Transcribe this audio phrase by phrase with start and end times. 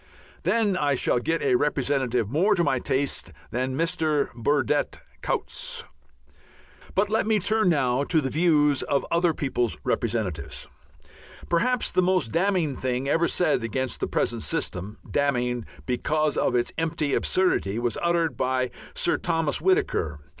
[0.41, 4.33] Then I shall get a representative more to my taste than Mr.
[4.33, 5.83] Burdett Coutts.
[6.95, 10.67] But let me turn now to the views of other people's representatives.
[11.49, 16.73] Perhaps the most damning thing ever said against the present system, damning because of its
[16.79, 20.19] empty absurdity, was uttered by Sir Thomas Whittaker.